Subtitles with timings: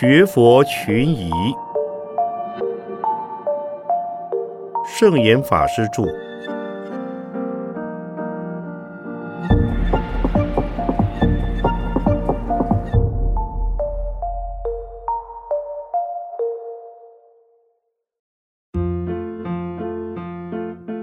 [0.00, 1.28] 学佛群疑，
[4.86, 6.04] 圣严法师著。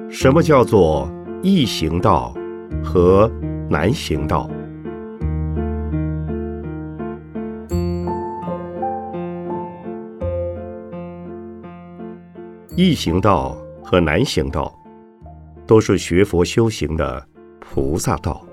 [0.09, 1.11] 什么叫做
[1.43, 2.33] 易行道
[2.81, 3.29] 和
[3.69, 4.49] 难行道？
[12.77, 14.77] 易行道和难行道，
[15.65, 17.25] 都是学佛修行的
[17.57, 18.45] 菩萨道。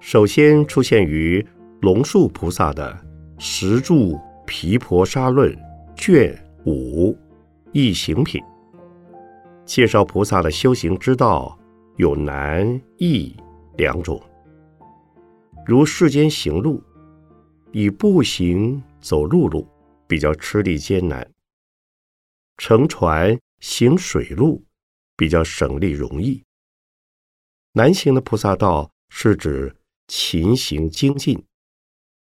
[0.00, 1.44] 首先出现于
[1.82, 2.92] 龙树菩萨的
[3.38, 5.54] 《十住毗婆沙论》
[5.94, 7.16] 卷五
[7.70, 8.42] 易行品，
[9.64, 11.56] 介绍菩萨的修行之道
[11.98, 13.36] 有难易
[13.76, 14.20] 两种。
[15.64, 16.82] 如世间行路，
[17.70, 19.64] 以步行走陆路，
[20.08, 21.24] 比较吃力艰难。
[22.58, 24.64] 乘船行水路
[25.16, 26.42] 比较省力容易。
[27.72, 29.76] 南行的菩萨道是指
[30.08, 31.38] 勤行精进；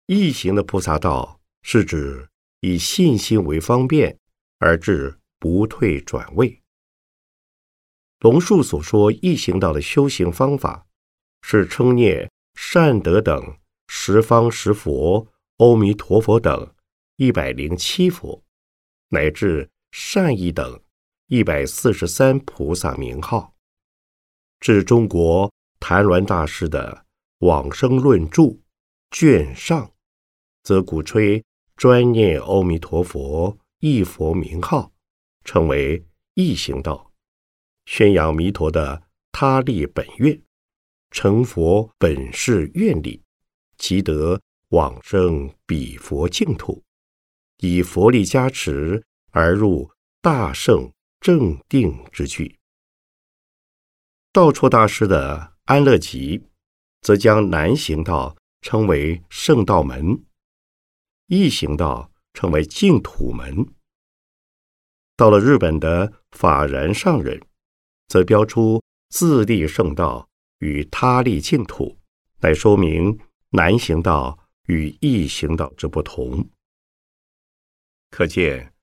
[0.07, 2.29] 易行的菩萨道是指
[2.61, 4.19] 以信心为方便
[4.59, 6.63] 而至不退转位。
[8.21, 10.87] 龙树所说易行道的修行方法，
[11.43, 13.59] 是称念善德等
[13.89, 16.75] 十方十佛、阿弥陀佛等
[17.17, 18.43] 一百零七佛，
[19.09, 19.71] 乃至。
[19.97, 20.83] 善意等
[21.29, 23.55] 一百四十三菩萨名号，
[24.59, 27.07] 至中国谭鸾大师的
[27.47, 28.51] 《往生论注》
[29.13, 29.93] 卷上，
[30.65, 31.45] 则鼓吹
[31.77, 34.91] 专念阿弥陀佛一佛名号，
[35.45, 37.13] 称为一行道，
[37.87, 40.43] 宣扬弥陀的他力本愿，
[41.13, 43.23] 成佛本誓愿力，
[43.79, 46.83] 即得往生彼佛净土，
[47.59, 49.05] 以佛力加持。
[49.35, 49.91] 而入
[50.23, 52.57] 大圣正定之句。
[54.33, 56.39] 道绰大师的《安乐集》
[57.01, 60.25] 则将南行道称为圣道门，
[61.27, 63.67] 易行道称为净土门。
[65.17, 67.45] 到了日本的法然上人，
[68.07, 70.29] 则标出自立圣道
[70.59, 71.99] 与他立净土，
[72.39, 73.19] 来说明
[73.51, 76.49] 南行道与易行道之不同。
[78.11, 78.74] 可见。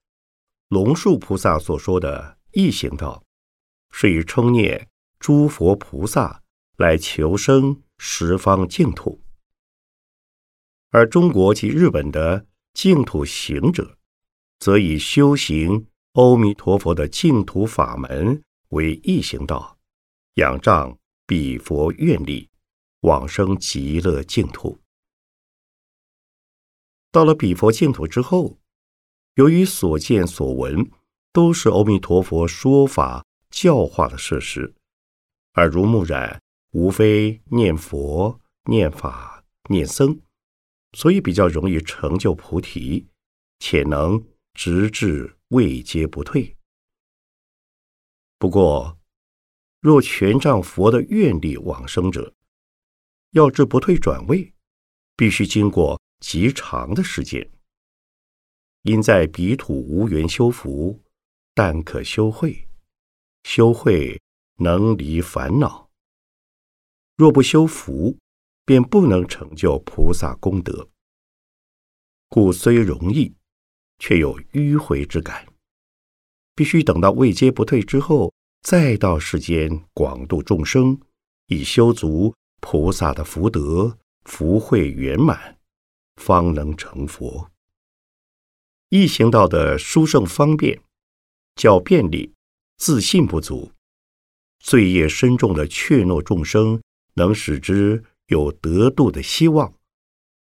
[0.72, 3.26] 龙树菩萨所说的异行道，
[3.92, 4.88] 是以称念
[5.20, 6.44] 诸佛菩萨
[6.78, 9.20] 来求生十方净土；
[10.92, 13.98] 而中国及日本的净土行者，
[14.60, 19.78] 则以修行阿弥陀佛的净土法门为异行道，
[20.36, 22.50] 仰仗彼佛愿力，
[23.02, 24.80] 往生极乐净土。
[27.12, 28.61] 到了彼佛净土之后。
[29.36, 30.92] 由于所见所闻
[31.32, 34.76] 都是阿弥陀佛说法教化的事实，
[35.54, 40.20] 耳濡目染，无非念佛、念法、念僧，
[40.98, 43.08] 所以比较容易成就菩提，
[43.60, 44.22] 且能
[44.54, 46.58] 直至位阶不退。
[48.38, 49.00] 不过，
[49.80, 52.34] 若全仗佛的愿力往生者，
[53.32, 54.52] 要至不退转位，
[55.16, 57.50] 必须经过极长的时间。
[58.84, 61.00] 因在彼土无缘修福，
[61.54, 62.68] 但可修慧。
[63.44, 64.20] 修慧
[64.58, 65.90] 能离烦恼。
[67.16, 68.18] 若不修福，
[68.66, 70.88] 便不能成就菩萨功德。
[72.30, 73.36] 故虽容易，
[74.00, 75.46] 却有迂回之感。
[76.56, 81.00] 必须等到位阶不退之后，再到世间广度众生，
[81.48, 85.60] 以修足菩萨的福德，福慧圆满，
[86.16, 87.51] 方能成佛。
[88.94, 90.82] 易行道的殊胜方便，
[91.56, 92.34] 较便利，
[92.78, 93.72] 自信不足，
[94.60, 96.82] 罪业深重的怯懦众生，
[97.14, 99.74] 能使之有得度的希望，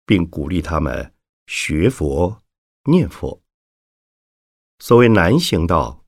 [0.07, 1.13] 并鼓励他们
[1.47, 2.43] 学佛
[2.85, 3.43] 念佛。
[4.79, 6.03] 所谓难行道，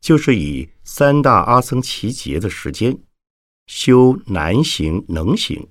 [0.00, 2.98] 就是以三大阿僧祇劫的时间，
[3.66, 5.68] 修难行能行、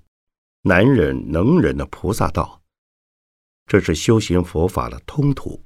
[0.62, 2.62] 难忍能忍的菩萨道，
[3.65, 5.65] 这是修行佛法的通途。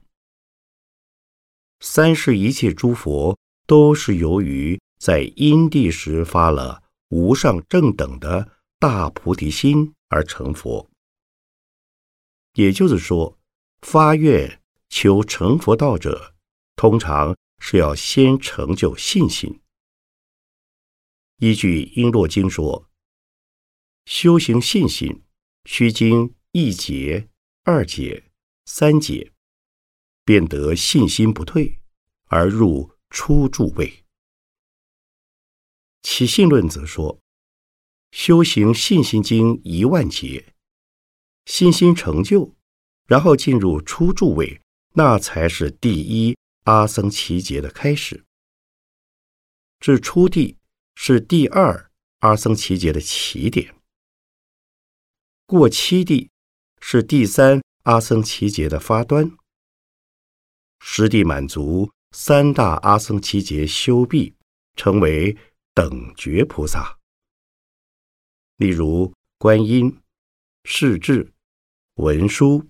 [1.79, 10.89] 三世一切诸佛都是由于在因地时发了无上正等的大菩提心而成佛。
[12.53, 13.37] 也就是说，
[13.81, 16.35] 发愿求成佛道者，
[16.75, 19.61] 通常是要先成就信心。
[21.37, 22.89] 依据《璎珞经》说，
[24.05, 25.23] 修行信心，
[25.65, 27.29] 需经一劫、
[27.63, 28.31] 二劫、
[28.65, 29.31] 三劫，
[30.29, 31.79] 便得信心不退，
[32.27, 34.05] 而入初住位。
[36.03, 37.19] 起信论则说，
[38.11, 40.53] 修行信心经一万劫，
[41.47, 42.53] 信心成就，
[43.07, 44.61] 然后进入初住位，
[44.93, 48.23] 那才是第一阿僧祇劫的开始。
[49.79, 50.59] 至初地
[50.93, 51.89] 是第二
[52.19, 53.73] 阿僧祇劫的起点，
[55.47, 56.29] 过七地
[56.79, 59.38] 是第三阿僧祇劫的发端。
[60.79, 64.33] 十地满足三大阿僧祇劫修毕，
[64.75, 65.37] 成为。
[65.75, 66.99] 等觉菩萨，
[68.57, 70.01] 例如观音、
[70.65, 71.31] 世智、
[71.93, 72.67] 文殊、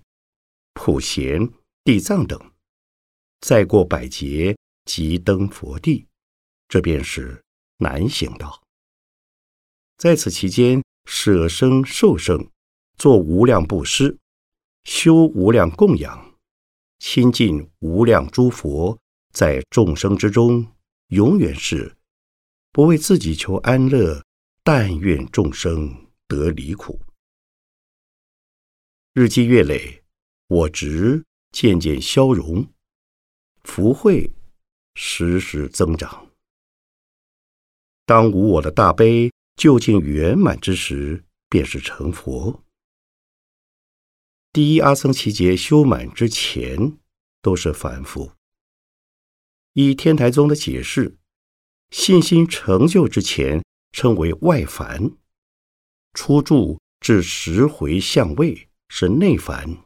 [0.74, 1.50] 普贤、
[1.82, 2.38] 地藏等，
[3.40, 6.06] 再过百劫即登佛地，
[6.68, 7.42] 这便是
[7.78, 8.62] 难行道。
[9.96, 12.48] 在此期间，舍生受生，
[12.96, 14.16] 做无量布施，
[14.84, 16.29] 修无量供养，
[17.00, 18.96] 亲近无量诸佛，
[19.32, 20.70] 在众生之中，
[21.08, 21.96] 永远是。
[22.72, 24.22] 不为自己求安乐，
[24.62, 27.00] 但愿众生得离苦。
[29.14, 30.04] 日积月累，
[30.46, 32.64] 我执渐渐消融，
[33.64, 34.30] 福慧
[34.94, 36.28] 时时增长。
[38.04, 42.62] 当无我的大悲究竟圆满之时，便是成佛。
[44.52, 46.98] 第一阿僧祇劫修满之前，
[47.40, 48.32] 都是凡夫。
[49.74, 51.16] 以天台宗的解释。
[51.90, 55.16] 信心成就之前，称为外凡；
[56.14, 59.76] 初住至十回相位是内凡。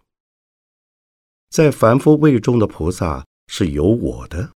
[1.48, 4.52] 在凡夫位中的菩萨是有我的，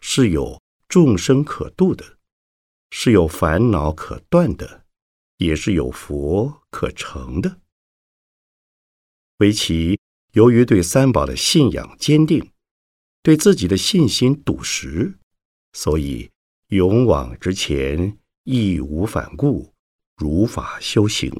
[0.00, 2.18] 是有众生可度的，
[2.90, 4.84] 是有烦恼可断的，
[5.36, 7.60] 也是有佛可成的。
[9.42, 9.98] 唯其
[10.34, 12.52] 由于对三宝的信仰坚定，
[13.24, 15.18] 对自己的信心笃实，
[15.72, 16.30] 所以。
[16.68, 19.74] 勇往直前，义无反顾，
[20.16, 21.30] 如法修行。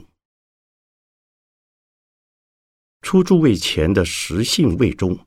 [3.00, 5.26] 初住位前的实性位中，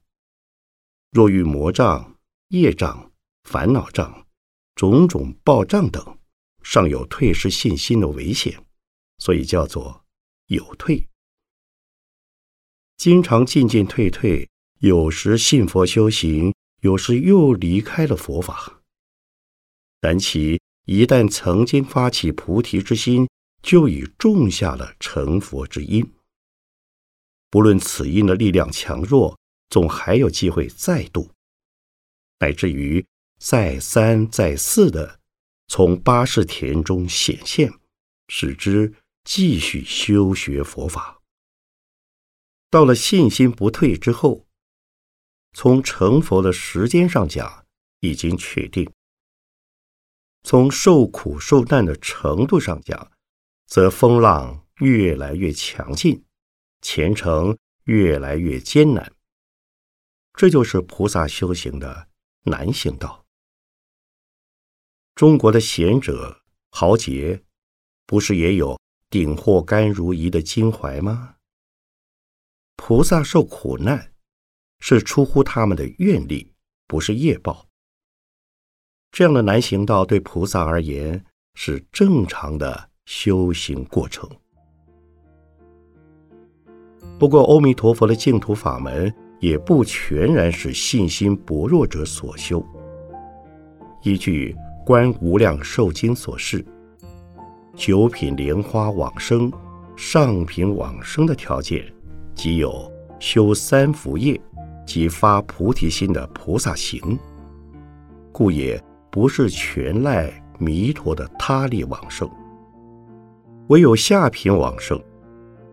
[1.09, 2.19] 若遇魔障、
[2.49, 3.11] 业障、
[3.45, 4.27] 烦恼障、
[4.75, 6.19] 种种报障等，
[6.61, 8.63] 尚有退失信心的危险，
[9.17, 10.05] 所以叫做
[10.49, 11.07] 有退。
[12.97, 14.49] 经常进进退退，
[14.79, 18.81] 有时信佛修行，有时又离开了佛法。
[19.99, 23.27] 但其一旦曾经发起菩提之心，
[23.61, 26.09] 就已种下了成佛之因。
[27.49, 29.37] 不论此因的力量强弱，
[29.69, 31.29] 总还有机会再度，
[32.39, 33.05] 乃至于
[33.39, 35.19] 再三再四的
[35.67, 37.73] 从八世田中显现，
[38.27, 38.93] 使之
[39.23, 41.19] 继续修学佛法。
[42.75, 44.45] 到了信心不退之后，
[45.53, 47.65] 从成佛的时间上讲，
[48.01, 48.91] 已经确定。
[50.43, 53.13] 从受苦受难的程度上讲，
[53.65, 56.25] 则风浪越来越强劲，
[56.81, 59.09] 前程越来越艰难。
[60.33, 62.09] 这就是菩萨修行的
[62.43, 63.25] 难行道。
[65.15, 66.41] 中国的贤者
[66.71, 67.41] 豪杰，
[68.05, 68.77] 不是也有
[69.09, 71.34] 顶祸甘如饴的襟怀吗？
[72.75, 74.11] 菩萨受苦难，
[74.79, 76.53] 是出乎他们的愿力，
[76.87, 77.65] 不是业报。
[79.11, 84.29] 这样的难行道对菩萨而言是正常的修行过程。
[87.17, 92.63] 不过，阿弥陀佛的净土法门也不全然是信心薄弱者所修。
[94.03, 94.53] 依据
[94.85, 96.63] 《观无量寿经》所示，
[97.73, 99.49] 九品莲花往生、
[99.95, 101.89] 上品往生的条件，
[102.35, 104.39] 即有修三福业
[104.85, 107.17] 及发菩提心的菩萨行，
[108.31, 108.79] 故也。
[109.11, 112.29] 不是全赖弥陀的他力往生，
[113.69, 115.01] 唯有下品往生，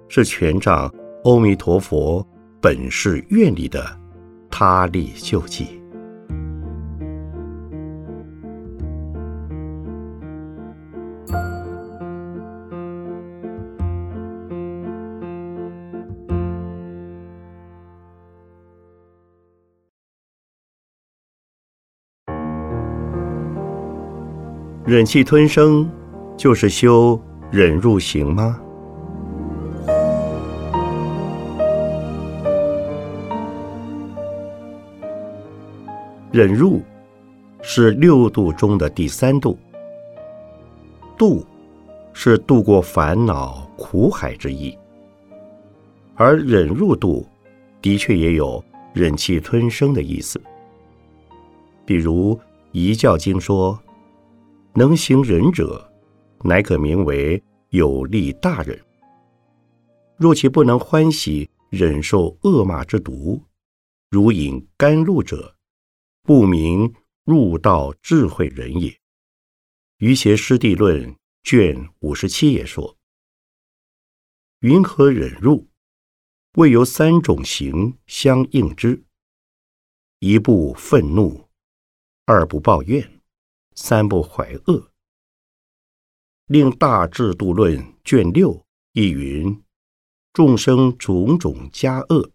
[0.08, 0.88] 是全仗
[1.24, 2.24] 阿弥陀佛
[2.60, 3.84] 本是愿力的
[4.48, 5.81] 他力救济。
[24.84, 25.88] 忍气吞声，
[26.36, 27.18] 就是修
[27.52, 28.60] 忍入行吗？
[36.32, 36.82] 忍入
[37.62, 39.56] 是六度中的第三度，
[41.16, 41.46] 度
[42.12, 44.76] 是度过烦恼苦海之意，
[46.16, 47.24] 而忍入度
[47.80, 48.60] 的确也有
[48.92, 50.42] 忍气吞声的意思。
[51.86, 52.34] 比如
[52.72, 53.78] 《一教经》说
[54.74, 55.92] ：“能行忍者，
[56.42, 58.82] 乃可名为有力大人。
[60.16, 63.42] 若其不能欢喜忍受恶骂之毒，
[64.08, 65.56] 如饮甘露者，
[66.22, 68.88] 不明入道智慧人也。”
[69.98, 71.12] 《余邪师地论》
[71.42, 72.96] 卷五十七也说
[74.60, 75.68] ：“云何忍入？
[76.54, 79.04] 未由三种行相应之：
[80.20, 81.46] 一不愤怒。”
[82.24, 83.11] 二不抱怨，
[83.74, 84.90] 三不怀恶。
[86.46, 89.62] 令大制度论卷六亦云：
[90.32, 92.30] 众生种种加恶，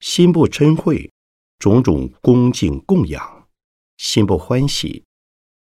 [0.00, 1.10] 心不嗔恚，
[1.58, 3.48] 种种恭敬供养，
[3.96, 5.04] 心不欢喜，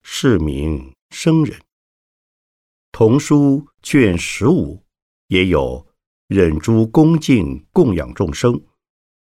[0.04, 1.60] 是名生人。
[2.92, 4.84] 童书卷十五
[5.28, 5.88] 也有
[6.28, 8.60] 忍诸恭敬供养众生，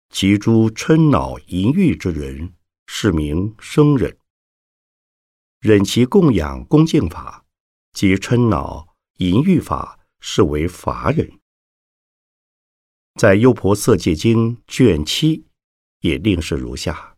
[0.10, 2.54] 及诸嗔恼淫欲之人。
[2.90, 4.18] 是名生人，
[5.60, 7.46] 忍其供养恭敬法
[7.94, 11.40] 及嗔恼淫欲法，是为法忍。
[13.16, 15.48] 在《优婆塞戒经》卷七
[16.02, 17.18] 也另是如下：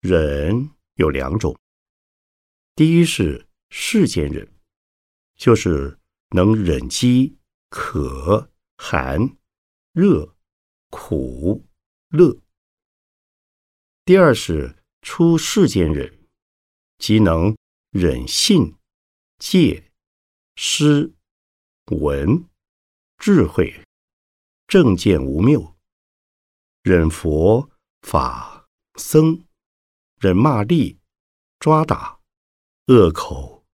[0.00, 1.58] 忍有两种，
[2.74, 4.52] 第一是世间忍，
[5.36, 5.98] 就是
[6.30, 7.38] 能忍饥、
[7.70, 9.38] 渴、寒、
[9.92, 10.36] 热、
[10.90, 11.64] 苦、
[12.08, 12.38] 乐。
[14.04, 16.23] 第二是出世间忍，
[16.98, 17.56] 即能
[17.90, 18.76] 忍信、
[19.38, 19.90] 戒、
[20.56, 21.14] 施、
[21.86, 22.48] 闻、
[23.18, 23.84] 智慧、
[24.66, 25.76] 正见无谬，
[26.82, 27.70] 忍佛
[28.02, 29.44] 法僧，
[30.18, 30.98] 忍骂力、
[31.58, 32.20] 抓打、
[32.86, 33.64] 恶口、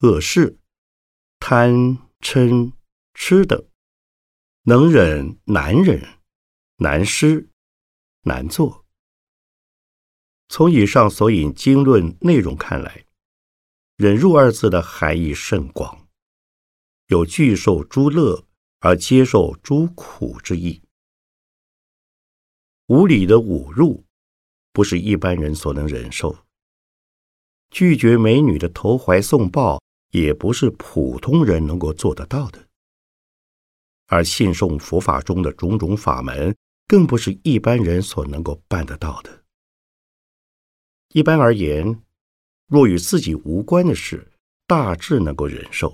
[0.00, 0.58] 恶事、
[1.38, 2.72] 贪嗔
[3.14, 3.68] 痴等，
[4.62, 6.20] 能忍难忍、
[6.76, 7.50] 难施、
[8.22, 8.86] 难做。
[10.52, 13.04] 从以上所引经论内容看来
[13.96, 16.08] ，“忍辱”二字的含义甚广，
[17.06, 18.44] 有拒受诸乐
[18.80, 20.82] 而接受诸苦之意。
[22.88, 24.04] 无理的侮辱，
[24.72, 26.44] 不是一般人所能忍受；
[27.70, 29.80] 拒绝美女的投怀送抱，
[30.10, 32.66] 也不是普通人能够做得到的。
[34.08, 36.56] 而信奉佛法中的种种法门，
[36.88, 39.39] 更不是一般人所能够办得到的。
[41.12, 42.00] 一般而言，
[42.68, 44.30] 若与自己无关的事，
[44.66, 45.88] 大致能够忍受；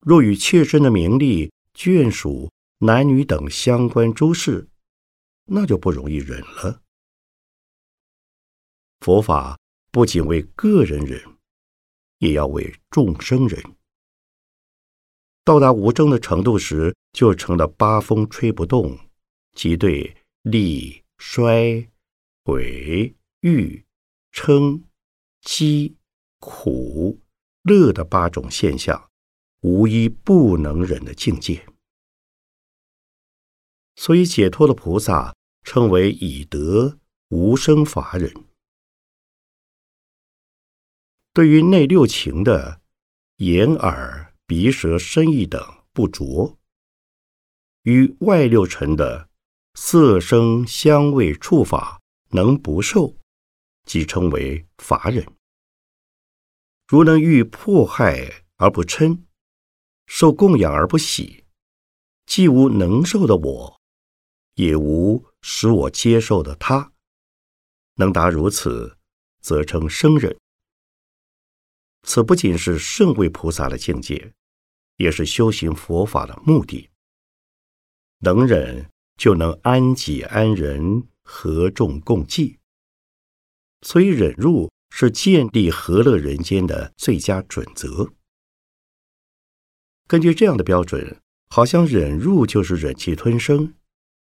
[0.00, 4.68] 若与切身的名利、眷属、男女等相关诸事，
[5.46, 6.82] 那就不容易忍了。
[9.00, 9.58] 佛法
[9.90, 11.22] 不仅为个人忍，
[12.18, 13.62] 也要为众生忍。
[15.42, 18.98] 到达无争的程度时，就成了八风吹不动，
[19.54, 21.90] 即对利、衰、
[22.44, 23.14] 毁。
[23.44, 23.84] 欲、
[24.32, 24.84] 嗔、
[25.42, 25.98] 饥、
[26.38, 27.20] 苦、
[27.60, 29.10] 乐的八种现象，
[29.60, 31.66] 无一不能忍的境界。
[33.96, 36.98] 所以，解脱的菩萨称为以德
[37.28, 38.32] 无生法忍。
[41.34, 42.80] 对于内六情的
[43.36, 45.60] 眼、耳、鼻、舌、身、意等
[45.92, 46.56] 不着，
[47.82, 49.28] 与外六尘的
[49.74, 53.14] 色、声、香味、触法能不受。
[53.84, 55.26] 即称为法忍。
[56.86, 59.22] 如能遇迫害而不嗔，
[60.06, 61.44] 受供养而不喜，
[62.26, 63.80] 既无能受的我，
[64.54, 66.92] 也无使我接受的他，
[67.94, 68.98] 能达如此，
[69.40, 70.36] 则称生忍。
[72.02, 74.34] 此不仅是圣位菩萨的境界，
[74.96, 76.90] 也是修行佛法的目的。
[78.18, 82.58] 能忍，就能安己安人，和众共济。
[83.84, 88.10] 所以，忍辱是建立和乐人间的最佳准则。
[90.08, 93.74] 根据这样的标准，好像忍辱就是忍气吞声，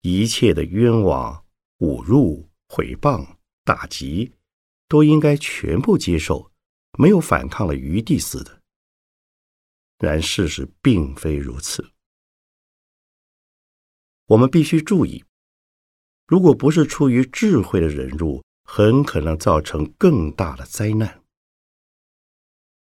[0.01, 1.45] 一切的冤枉、
[1.79, 3.25] 侮辱、毁谤、
[3.63, 4.33] 打击，
[4.89, 6.51] 都应该全部接受，
[6.99, 8.61] 没有反抗的余地似的。
[9.99, 11.91] 然事实并非如此。
[14.27, 15.23] 我们必须注意，
[16.27, 21.23] 如果不是出于智慧的忍辱，很可能造成更大的灾难，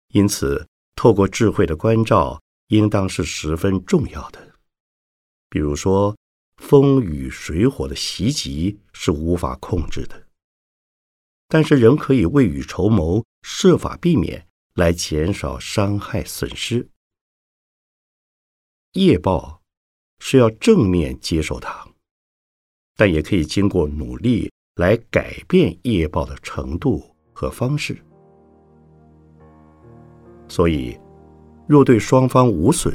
[0.10, 4.56] 因此，透过智慧的关照，应当是十分重要的。
[5.50, 6.18] 比如说，
[6.58, 10.28] 风雨水火的袭击是无法控制的，
[11.48, 16.90] 但是仍可以未雨绸缪，设法避免，来减少伤害损失。
[18.94, 19.62] 业报
[20.20, 21.88] 是要正面接受它，
[22.96, 27.04] 但也可以经过努力来改变业报的程度
[27.34, 27.98] 和方式。
[30.48, 30.98] 所以，
[31.68, 32.94] 若对双方无损，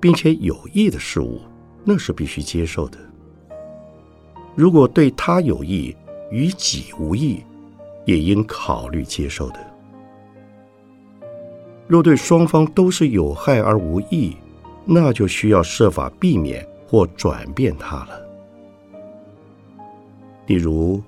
[0.00, 1.40] 并且有益的事物，
[1.84, 2.98] 那是必须接受的；
[4.54, 5.96] 如果对他有益，
[6.30, 7.42] 与己无益，
[8.04, 9.58] 也应考虑接受的。
[11.88, 14.36] 若对双方都是有害而无益，
[14.84, 18.25] 那就需要设法避免或转变它了。
[20.46, 21.02] 例如，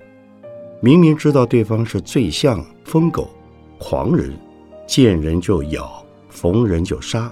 [0.81, 3.29] 明明知道对方是醉象、疯狗、
[3.77, 4.33] 狂人，
[4.85, 7.31] 见人就咬，逢人就杀，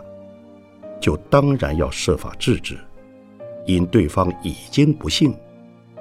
[0.99, 2.77] 就当然要设法制止。
[3.65, 5.35] 因对方已经不幸，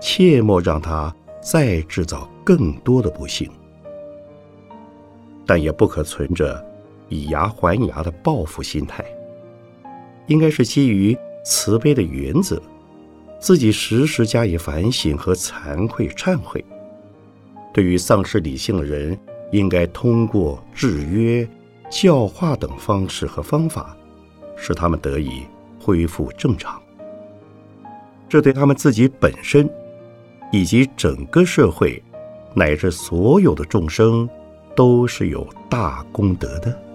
[0.01, 3.51] 切莫让他再制造更多的不幸。
[5.45, 6.65] 但也不可存着。
[7.09, 9.05] 以牙还牙的报复心态，
[10.27, 12.61] 应该是基于慈悲的原则，
[13.39, 16.65] 自己时时加以反省和惭愧忏悔。
[17.73, 19.19] 对于丧失理性的人，
[19.53, 21.47] 应该通过制约、
[21.91, 23.97] 教化等方式和方法，
[24.57, 25.43] 使他们得以
[25.79, 26.81] 恢复正常。
[28.29, 29.71] 这对他们自己本身，
[30.51, 32.03] 以及整个社会，
[32.55, 34.29] 乃至所有的众生，
[34.75, 36.86] 都是有大功德的。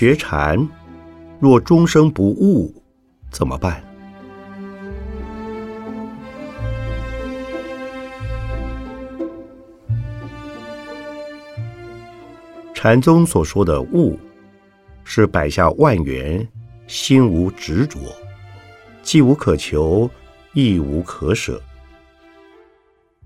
[0.00, 0.66] 学禅，
[1.40, 2.74] 若终生不悟，
[3.30, 3.84] 怎么办？
[12.72, 14.18] 禅宗所说的悟，
[15.04, 16.48] 是摆下万缘，
[16.86, 17.98] 心无执着，
[19.02, 20.10] 既无可求，
[20.54, 21.60] 亦无可舍。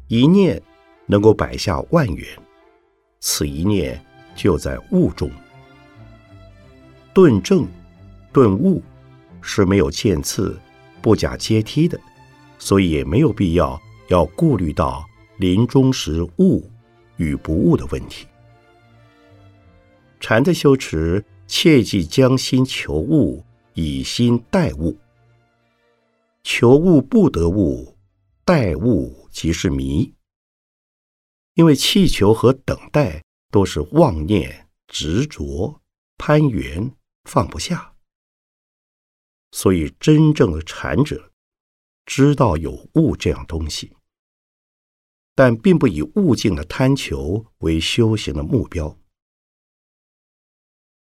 [0.09, 0.61] 一念
[1.07, 2.27] 能够摆下万缘，
[3.21, 5.31] 此一念就在悟中。
[7.15, 7.65] 顿正、
[8.33, 8.83] 顿悟
[9.41, 10.61] 是没有渐次、
[11.01, 11.99] 不假阶梯的，
[12.59, 15.07] 所以也没有必要要顾虑到
[15.39, 16.69] 临终时悟
[17.17, 18.27] 与不悟的问题。
[20.19, 24.99] 禅的修持，切忌将心求悟，以心待悟。
[26.43, 27.97] 求悟不得悟，
[28.45, 30.13] 待悟即是迷。
[31.55, 33.23] 因为气求和等待
[33.53, 35.81] 都是妄念、执着、
[36.19, 36.91] 攀缘。
[37.25, 37.95] 放不下，
[39.51, 41.33] 所以真正的禅者
[42.05, 43.97] 知道有物这样东西，
[45.35, 48.99] 但并不以物境的贪求为修行的目标。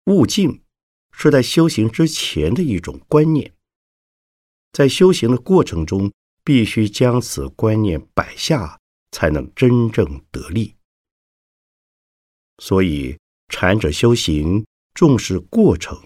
[0.06, 0.62] 物境
[1.12, 3.54] 是在修行之前的一种观念，
[4.72, 6.12] 在修行的过程中，
[6.44, 8.78] 必须将此观念摆下，
[9.10, 10.76] 才能真正得力。
[12.58, 14.64] 所以，禅者修行。
[14.94, 16.00] 重视过程，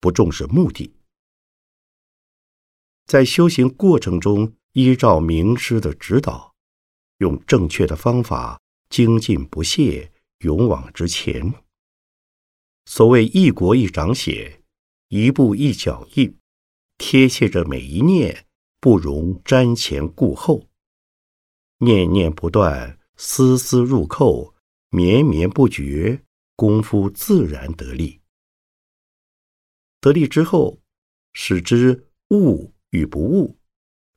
[0.00, 0.94] 不重视目的。
[3.06, 6.54] 在修行过程中，依照名师的指导，
[7.18, 11.52] 用正确的方法，精进不懈，勇往直前。
[12.84, 14.62] 所谓一国一掌写，
[15.08, 16.38] 一步一脚印，
[16.96, 18.46] 贴切着每一念，
[18.78, 20.68] 不容瞻前顾后，
[21.78, 24.54] 念念不断，丝丝入扣，
[24.90, 26.22] 绵绵不绝。
[26.56, 28.20] 功夫自然得力，
[30.00, 30.80] 得力之后，
[31.32, 33.58] 使之悟与不悟，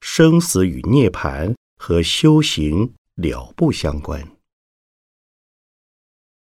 [0.02, 4.38] 生死与涅盘和修行了不相关。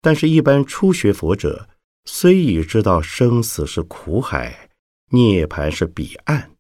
[0.03, 1.69] 但是，一般初学佛者
[2.05, 4.71] 虽已知道生死是苦海，
[5.13, 6.55] 涅盘是彼岸，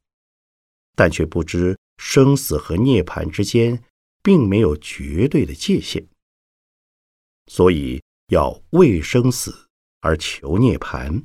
[0.94, 3.84] 但却不知生死和涅盘之间
[4.22, 6.08] 并没有绝对的界限，
[7.48, 8.02] 所以。
[8.28, 9.68] 要为生死
[10.00, 11.24] 而求涅盘，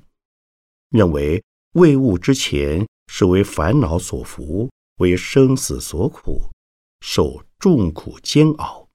[0.89, 6.51] 认为未悟之前是为烦恼所缚，为生死所苦，
[6.99, 8.87] 受众苦煎熬。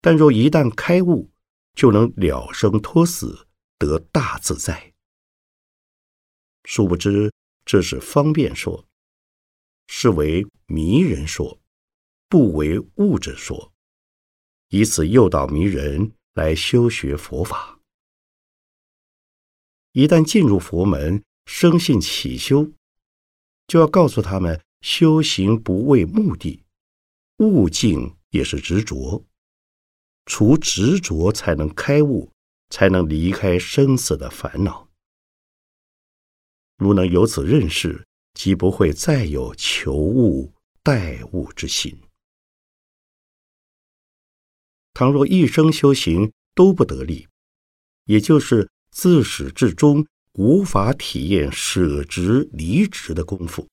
[0.00, 1.30] 但若一旦开悟，
[1.74, 3.46] 就能了生脱死，
[3.78, 4.92] 得大自在。
[6.64, 7.32] 殊不知，
[7.64, 8.84] 这是方便说，
[9.86, 11.60] 是为迷人说，
[12.28, 13.72] 不为悟者说，
[14.70, 16.12] 以此诱导迷人。
[16.34, 17.78] 来修学佛法，
[19.92, 22.72] 一旦进入佛门，生信起修，
[23.66, 26.64] 就要告诉他们：修行不为目的，
[27.36, 29.24] 悟境也是执着，
[30.24, 32.32] 除执着才能开悟，
[32.70, 34.88] 才能离开生死的烦恼。
[36.78, 40.50] 如能由此认识，即不会再有求物
[40.82, 42.00] 待物之心。
[44.94, 47.28] 倘若一生修行都不得力，
[48.04, 53.68] 也就是自始至终无法体验舍执离执的功夫，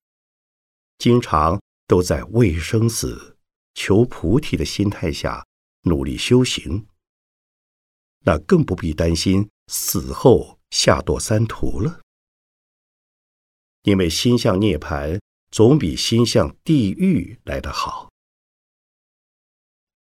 [0.97, 3.38] 经常都在为生死、
[3.73, 5.45] 求菩提的心态下
[5.82, 6.88] 努力修行，
[8.19, 11.99] 那更不必担心死后下堕三途了。
[13.84, 15.19] 因为心向涅槃
[15.51, 18.10] 总比心向地狱来得好。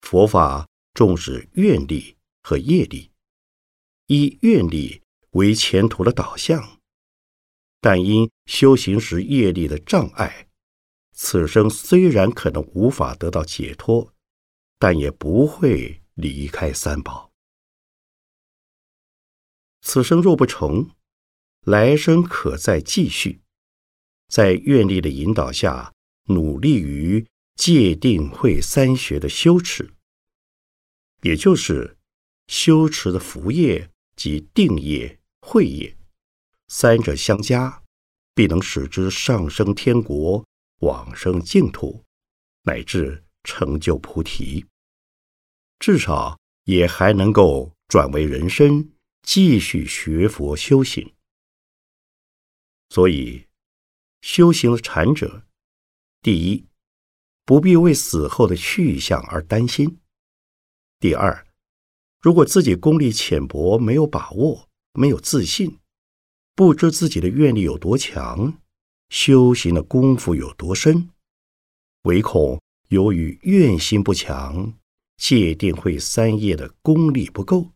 [0.02, 0.67] 佛法
[0.98, 3.12] 重视愿力和业力，
[4.08, 6.80] 以愿力为前途的导向，
[7.80, 10.48] 但因修行时业力的障碍，
[11.12, 14.12] 此生虽然可能无法得到解脱，
[14.76, 17.30] 但也不会离开三宝。
[19.82, 20.90] 此生若不成，
[21.61, 23.40] 来生可再继续。
[24.26, 29.94] 在愿力的引导下，努力于戒定慧三学的修持，
[31.22, 31.96] 也就是
[32.46, 35.96] 修持的福业及定业、慧业
[36.68, 37.83] 三者相加，
[38.35, 40.46] 必能使之上升天国、
[40.81, 42.04] 往生净土，
[42.62, 44.64] 乃至成就菩提。
[45.78, 51.14] 至少也还能够转为人身，继续学佛修行。
[52.90, 53.46] 所以。
[54.20, 55.46] 修行的禅者，
[56.22, 56.66] 第一，
[57.44, 60.00] 不必为死后的去向而担心；
[61.00, 61.46] 第二，
[62.20, 65.78] 如果自己功力浅薄，没有把握，没有自信，
[66.56, 68.58] 不知自己的愿力有多强，
[69.08, 71.11] 修行的功夫有多深，
[72.02, 74.74] 唯恐由于愿心不强，
[75.16, 77.70] 戒定慧三业的功力不够，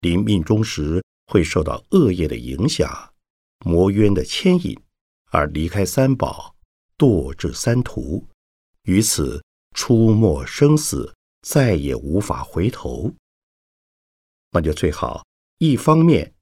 [0.00, 3.12] 临命终时会受到恶业的影响，
[3.66, 4.80] 魔冤的牵引。
[5.32, 6.56] 而离开三宝，
[6.98, 8.26] 堕至三途，
[8.82, 9.44] 于此
[9.76, 13.14] 出没生死，再也无法回头。
[14.52, 15.24] 那就最好
[15.58, 16.34] 一方面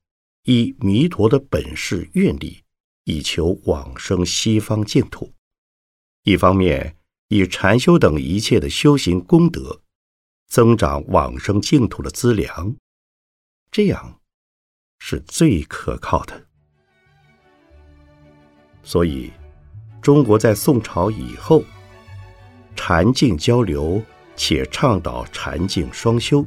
[0.45, 2.63] 以弥陀的本事愿力，
[3.05, 5.33] 以求往生西方净土；
[6.23, 6.97] 一方面
[7.29, 9.83] 以禅修等一切的修行功德，
[10.47, 12.75] 增长往生净土的资粮。
[13.71, 14.21] 这样
[14.99, 16.47] 是最可靠的。
[18.83, 19.31] 所以，
[20.01, 21.63] 中国在宋朝以后，
[22.75, 24.03] 禅净交流，
[24.39, 26.47] 且倡导禅净双修，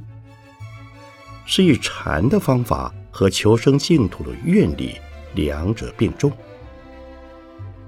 [1.46, 4.96] 是以禅的方法和求生净土的愿力
[5.36, 6.32] 两者并重。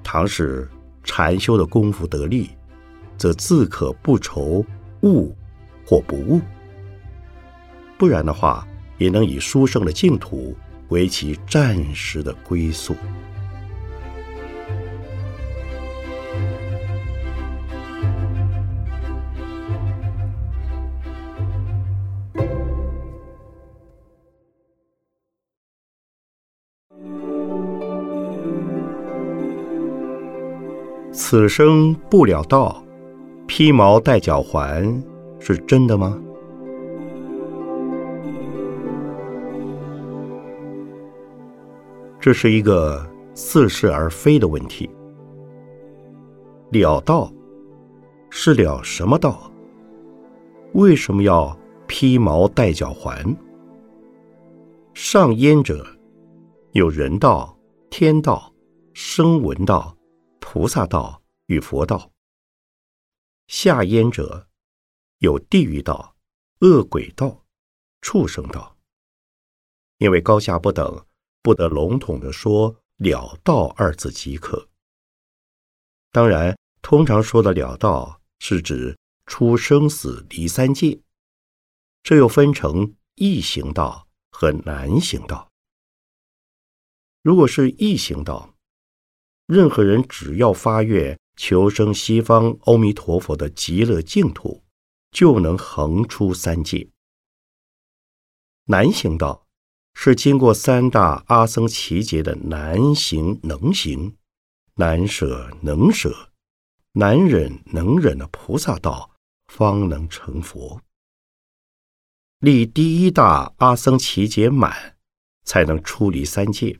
[0.04, 0.70] 倘使
[1.06, 2.50] 禅修的功夫得力，
[3.18, 4.64] 则自可不愁
[5.04, 5.34] 悟
[5.86, 6.42] 或不悟；
[7.98, 10.54] 不然的话，也能以书生的净土
[10.90, 12.94] 为其暂时的归宿。
[31.14, 32.84] 此生不了道，
[33.46, 35.02] 披毛戴脚环，
[35.40, 36.20] 是真的吗？
[42.20, 44.90] 这是一个似是而非的问题。
[46.72, 47.32] 了道
[48.32, 49.52] 是了什么道？
[50.74, 53.24] 为什么要披毛戴脚环？
[54.96, 55.86] 上焉者
[56.72, 57.56] 有人道、
[57.92, 58.52] 天道、
[58.94, 59.96] 声闻道。
[60.54, 62.12] 菩萨道与佛道，
[63.48, 64.48] 下焉者
[65.18, 66.16] 有地狱道、
[66.60, 67.44] 恶鬼道、
[68.02, 68.78] 畜生道。
[69.98, 71.08] 因为高下不等，
[71.42, 74.70] 不得笼统的说“了道”二字即可。
[76.12, 81.02] 当然，通常说的了道，是指出生死离三界。
[82.04, 85.50] 这又分成易行道和难行道。
[87.24, 88.53] 如果是易行道，
[89.54, 94.64] 任何人只要发愿求生西方阿弥陀佛的极乐净土，
[95.12, 96.90] 就能横出三界。
[98.66, 99.46] 难行道
[99.94, 104.16] 是经过三大阿僧祇劫的难行能行、
[104.76, 106.32] 难舍能舍、
[106.94, 109.12] 难忍能忍的菩萨道，
[109.54, 110.82] 方能成佛。
[112.40, 114.98] 立第一大阿僧祇劫满，
[115.46, 116.80] 才能出离三界。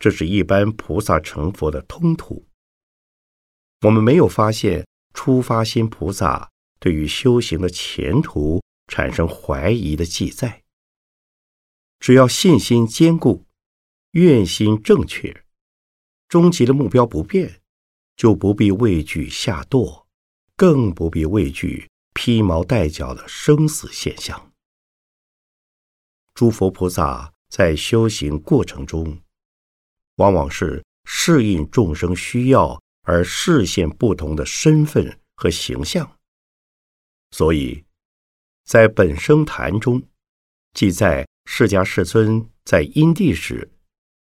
[0.00, 2.44] 这是一般菩萨成佛的通途。
[3.82, 10.62] 我们没有发现初发心菩萨对于修行的前途产生怀疑的记载。
[11.98, 13.44] 只要信心坚固，
[14.12, 15.44] 愿心正确，
[16.28, 17.60] 终极的目标不变，
[18.16, 20.06] 就不必畏惧下堕，
[20.56, 24.50] 更不必畏惧披毛戴角的生死现象。
[26.32, 29.20] 诸佛菩萨在修行过程中，
[30.20, 36.16] 往往是适应众生需要而视现不同的身份和形象，
[37.32, 37.84] 所以，
[38.64, 40.00] 在本生坛中
[40.74, 41.26] 记载。
[41.52, 43.68] 释迦世尊在因地时，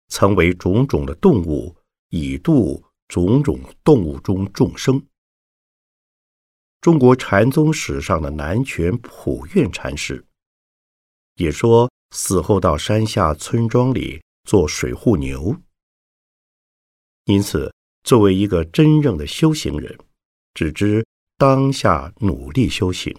[0.08, 1.76] 曾为种种的动物，
[2.12, 5.06] 以度种种动物中众生。
[6.80, 10.24] 中国禅宗史上的南泉普愿禅师，
[11.36, 15.54] 也说死后到山下村庄里做水护牛。
[17.30, 17.72] 因此，
[18.04, 19.96] 作为一个真正的修行人，
[20.56, 21.06] 只知
[21.38, 23.16] 当下努力修行。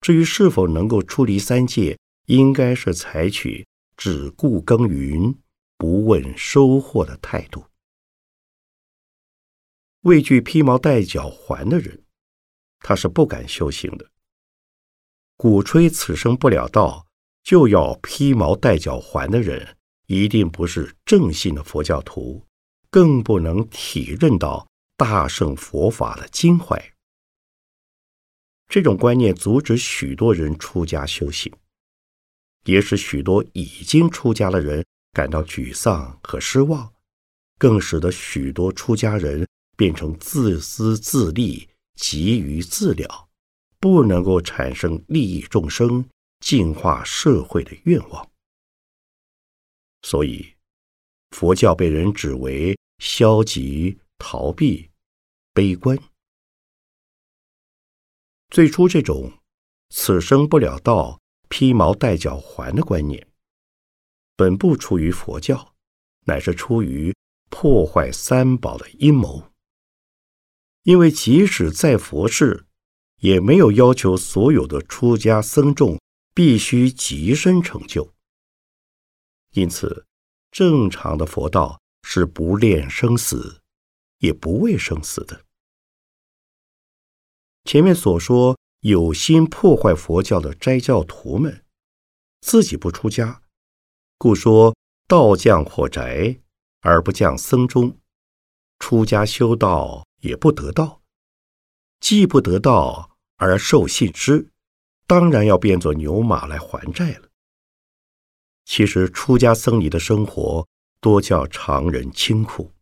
[0.00, 1.98] 至于是否能够出离三界，
[2.28, 3.66] 应该是采取
[3.98, 5.38] 只顾耕耘、
[5.76, 7.62] 不问收获的态度。
[10.00, 12.02] 畏惧披毛戴脚环的人，
[12.78, 14.10] 他是不敢修行的。
[15.36, 17.06] 鼓吹此生不了道
[17.42, 22.47] 就要披毛戴脚环的人，一定不是正信的佛教徒，
[22.90, 26.92] 更不能体认到大圣佛法的精怀。
[28.68, 31.52] 这种观念阻止许多人出家修行。
[32.64, 36.92] 也使许多已经出家的人感到沮丧和失望，
[37.56, 43.28] 更使得许多出家人变成自私自利、急于自了，
[43.80, 46.04] 不能够产生利益众生、
[46.40, 48.30] 净化社会的愿望。
[50.02, 50.54] 所以，
[51.30, 54.90] 佛教被人指为消极、逃避、
[55.52, 55.98] 悲观。
[58.50, 59.32] 最初，这种
[59.90, 61.20] 此生不了道。
[61.50, 63.26] 披毛戴角还的观念，
[64.36, 65.74] 本不出于佛教，
[66.26, 67.16] 乃是出于
[67.48, 69.50] 破坏三宝的阴谋。
[70.82, 72.66] 因为即使在佛世，
[73.20, 75.98] 也没有要求所有的出家僧众
[76.34, 78.12] 必须极深成就。
[79.52, 80.04] 因此，
[80.50, 83.60] 正常的佛道是不恋生死，
[84.18, 85.44] 也不畏生死的。
[87.64, 88.58] 前面所说。
[88.82, 91.64] 有心破坏佛教的斋教徒们，
[92.40, 93.42] 自己不出家，
[94.16, 94.72] 故说
[95.08, 96.38] 道降火宅
[96.82, 97.98] 而不降僧中；
[98.78, 101.02] 出家修道也不得道，
[101.98, 104.48] 既不得道而受信施，
[105.08, 107.28] 当然要变作牛马来还债了。
[108.64, 110.64] 其实出家僧尼的生活
[111.00, 112.72] 多叫常人清苦，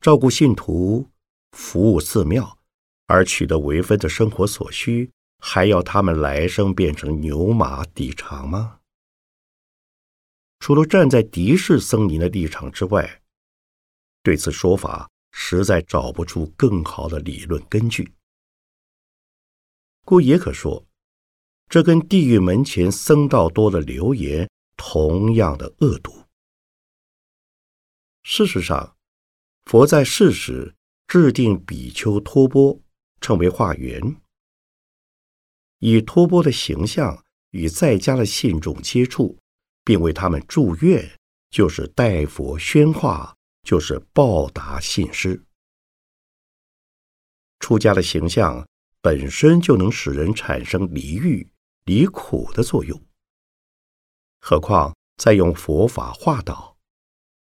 [0.00, 1.08] 照顾信徒，
[1.52, 2.58] 服务寺庙。
[3.10, 8.80] 而取得为分的生活所需，还要他们来生变成牛马抵偿吗？
[10.58, 13.22] 除了站在敌视僧尼的立场之外，
[14.22, 18.12] 对此说法实在找不出更好的理论根据。
[20.04, 20.84] 故也可说，
[21.70, 26.17] 这跟地狱门前僧道多的流言同样的恶毒。
[28.30, 28.94] 事实上，
[29.64, 30.74] 佛在世时
[31.06, 32.78] 制定比丘托钵。
[33.20, 34.00] 称为化缘，
[35.80, 39.36] 以托钵的形象与在家的信众接触，
[39.82, 41.18] 并为他们祝愿，
[41.50, 45.42] 就是代佛宣化，就是报答信施。
[47.58, 48.64] 出家的形象
[49.00, 51.50] 本身就能使人产生离欲、
[51.86, 53.04] 离苦的作用，
[54.38, 56.77] 何况再用佛法化导，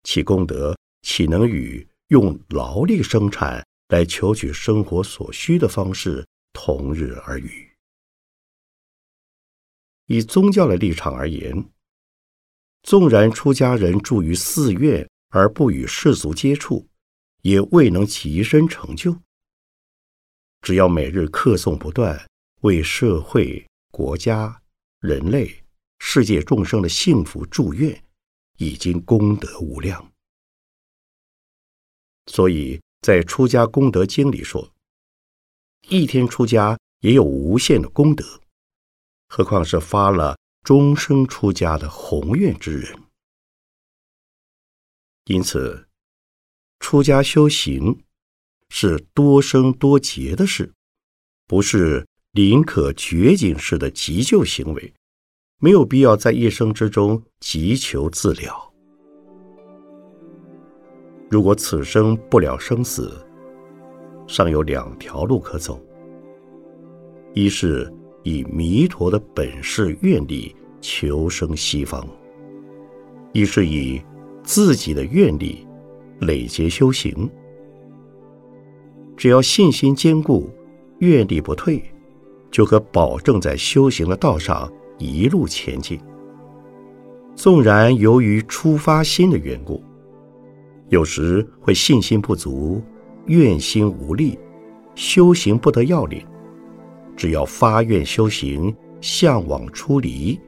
[0.08, 3.62] 其功德岂能与用劳力生产？
[3.90, 7.70] 来求取生活所需的方式同日而语。
[10.06, 11.70] 以宗教的立场而言，
[12.84, 16.88] 纵然出家人住于寺院而不与世俗接触，
[17.42, 19.18] 也未能提升成就。
[20.62, 22.26] 只要每日课诵不断，
[22.62, 24.62] 为社会、国家、
[25.02, 25.54] 人类、
[26.00, 28.02] 世界众生的幸福祝愿，
[28.58, 30.12] 已经功德无量。
[32.26, 32.80] 所以。
[33.00, 34.74] 在《出家功德经》里说，
[35.88, 38.42] 一天出家也有无限的功德，
[39.30, 43.00] 何况是发了终生出家的宏愿之人。
[45.26, 45.88] 因此，
[46.80, 48.04] 出家修行
[48.70, 50.74] 是多生多劫的事，
[51.46, 54.94] 不是临可绝景式的急救行为，
[55.60, 58.72] 没有必要在一生之中急求自了。
[61.30, 63.12] 如果此生不了生死，
[64.28, 65.80] 尚有两条路可走：
[67.34, 67.92] 一是
[68.24, 72.08] 以弥陀的本事愿力求生西方。
[73.34, 74.02] 一是以
[74.44, 75.68] 自己的愿力
[76.20, 77.30] 累劫修行，
[79.18, 80.50] 只要信心坚固，
[81.00, 81.84] 愿力不退，
[82.52, 86.00] 就可保证在修行的道上一路前进。
[87.36, 89.84] 纵然由于出发心的缘故，
[90.90, 92.82] 有时会信心不足，
[93.28, 94.38] 愿心无力，
[94.96, 96.26] 修行不得要领。
[97.16, 100.40] 只要发愿修行，向往出离，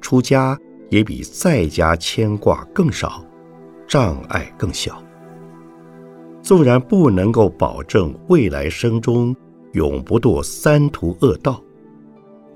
[0.00, 0.58] 出家
[0.90, 3.24] 也比在家牵挂更少，
[3.86, 5.02] 障碍更小。
[6.42, 9.34] 纵然不能够保证未来生中
[9.72, 11.62] 永不堕三途恶道，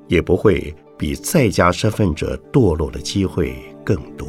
[0.06, 4.28] 也不会比在家身份者堕落的机会更多。